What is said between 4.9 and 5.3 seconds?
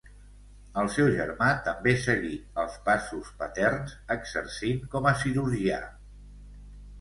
com a